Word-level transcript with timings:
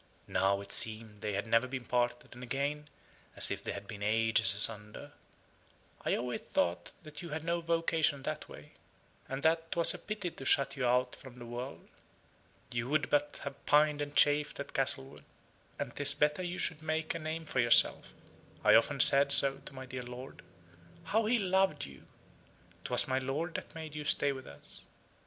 (Now, 0.27 0.61
it 0.61 0.71
seemed 0.71 1.21
they 1.21 1.39
never 1.43 1.65
had 1.65 1.69
been 1.69 1.85
parted, 1.85 2.33
and 2.33 2.41
again, 2.41 2.89
as 3.35 3.51
if 3.51 3.63
they 3.63 3.71
had 3.71 3.87
been 3.87 4.01
ages 4.01 4.55
asunder.) 4.55 5.11
"I 6.03 6.15
always 6.15 6.41
thought 6.41 6.93
you 7.17 7.29
had 7.29 7.43
no 7.43 7.61
vocation 7.61 8.23
that 8.23 8.49
way; 8.49 8.71
and 9.29 9.43
that 9.43 9.71
'twas 9.71 9.93
a 9.93 9.99
pity 9.99 10.31
to 10.31 10.43
shut 10.43 10.75
you 10.75 10.87
out 10.87 11.15
from 11.15 11.37
the 11.37 11.45
world. 11.45 11.87
You 12.71 12.89
would 12.89 13.11
but 13.11 13.41
have 13.43 13.63
pined 13.67 14.01
and 14.01 14.15
chafed 14.15 14.59
at 14.59 14.73
Castlewood: 14.73 15.23
and 15.77 15.95
'tis 15.95 16.15
better 16.15 16.41
you 16.41 16.57
should 16.57 16.81
make 16.81 17.13
a 17.13 17.19
name 17.19 17.45
for 17.45 17.59
yourself. 17.59 18.11
I 18.63 18.73
often 18.73 18.99
said 18.99 19.31
so 19.31 19.59
to 19.65 19.73
my 19.75 19.85
dear 19.85 20.01
lord. 20.01 20.41
How 21.03 21.27
he 21.27 21.37
loved 21.37 21.85
you! 21.85 22.07
'Twas 22.85 23.07
my 23.07 23.19
lord 23.19 23.53
that 23.53 23.75
made 23.75 23.93
you 23.93 24.03
stay 24.05 24.31
with 24.31 24.47
us." 24.47 24.81